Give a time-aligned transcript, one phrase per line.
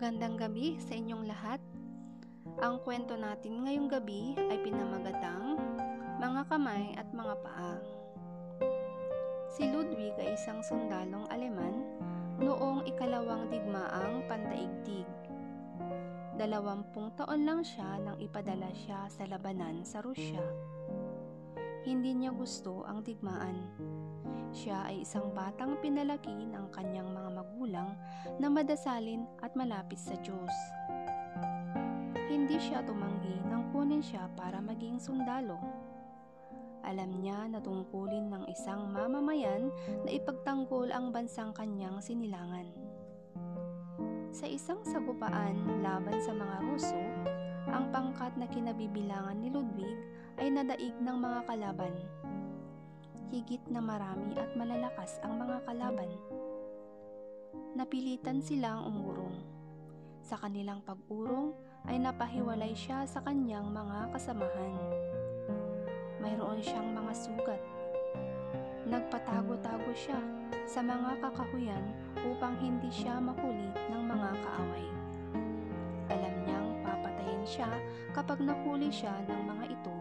[0.00, 1.60] Magandang gabi sa inyong lahat.
[2.64, 5.60] Ang kwento natin ngayong gabi ay pinamagatang
[6.16, 7.76] Mga Kamay at Mga Paa.
[9.52, 11.84] Si Ludwig ay isang sundalong Aleman
[12.40, 15.04] noong ikalawang digmaang pandaigdig.
[16.40, 20.40] Dalawampung taon lang siya nang ipadala siya sa labanan sa Rusya.
[21.84, 23.68] Hindi niya gusto ang digmaan
[24.60, 27.90] siya ay isang batang pinalaki ng kanyang mga magulang
[28.36, 30.52] na madasalin at malapit sa Diyos.
[32.28, 35.56] Hindi siya tumanggi nang kunin siya para maging sundalo.
[36.84, 39.72] Alam niya na tungkulin ng isang mamamayan
[40.04, 42.68] na ipagtanggol ang bansang kanyang sinilangan.
[44.30, 47.02] Sa isang sagupaan laban sa mga Ruso,
[47.72, 49.98] ang pangkat na kinabibilangan ni Ludwig
[50.40, 51.92] ay nadaig ng mga kalaban
[53.30, 56.10] higit na marami at malalakas ang mga kalaban.
[57.78, 59.38] Napilitan silang umurong.
[60.18, 61.54] Sa kanilang pag-urong
[61.86, 64.74] ay napahiwalay siya sa kanyang mga kasamahan.
[66.18, 67.62] Mayroon siyang mga sugat.
[68.90, 70.18] Nagpatago-tago siya
[70.66, 71.86] sa mga kakahuyan
[72.26, 74.86] upang hindi siya mahuli ng mga kaaway.
[76.10, 77.70] Alam niyang papatayin siya
[78.10, 79.96] kapag nahuli siya ng mga ito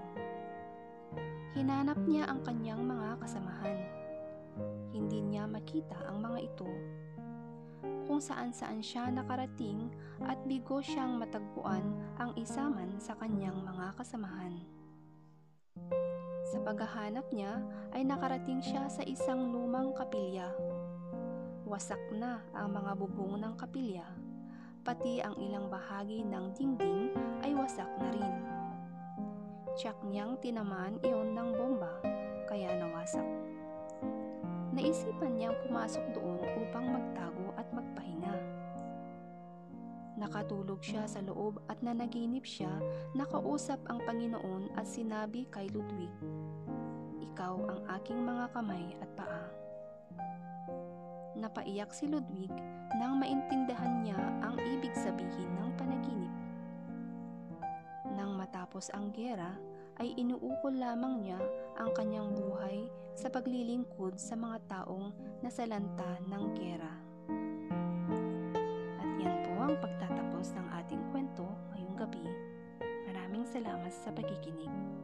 [1.60, 3.84] Hinanap niya ang kanyang mga kasamahan.
[4.96, 6.72] Hindi niya makita ang mga ito.
[8.08, 9.92] Kung saan-saan siya nakarating
[10.24, 11.84] at bigo siyang matagpuan
[12.16, 14.56] ang isaman sa kanyang mga kasamahan.
[16.48, 17.60] Sa paghahanap niya
[17.92, 20.48] ay nakarating siya sa isang lumang kapilya.
[21.68, 24.08] Wasak na ang mga bubong ng kapilya,
[24.88, 27.12] pati ang ilang bahagi ng dingding
[27.44, 27.92] ay wasak
[29.80, 32.03] Tsak niyang tinamaan iyon ng bomba,
[32.52, 33.23] kaya nawasak.
[34.75, 38.35] Naisipan niyang pumasok doon upang magtago at magpahinga.
[40.19, 42.75] Nakatulog siya sa loob at nanaginip siya,
[43.16, 46.12] nakausap ang Panginoon at sinabi kay Ludwig,
[47.31, 49.47] Ikaw ang aking mga kamay at paa.
[51.39, 52.51] Napaiyak si Ludwig
[53.00, 56.35] nang maintindahan niya ang ibig sabihin ng panaginip.
[58.19, 59.69] Nang matapos ang gera,
[60.00, 61.40] ay inuukol lamang niya
[61.76, 62.88] ang kanyang buhay
[63.20, 65.12] sa paglilingkod sa mga taong
[65.44, 66.94] nasalanta ng gera.
[69.00, 71.44] At yan po ang pagtatapos ng ating kwento
[71.76, 72.26] ngayong gabi.
[73.12, 74.99] Maraming salamat sa pakikinig.